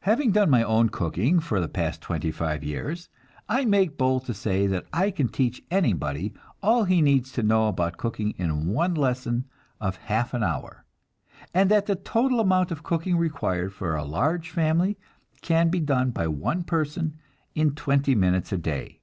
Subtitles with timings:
[0.00, 3.08] Having done my own cooking for the past twenty five years,
[3.48, 7.68] I make bold to say that I can teach anybody all he needs to know
[7.68, 9.44] about cooking in one lesson
[9.80, 10.84] of half an hour,
[11.54, 14.98] and that the total amount of cooking required for a large family
[15.42, 17.16] can be done by one person
[17.54, 18.98] in twenty minutes a day.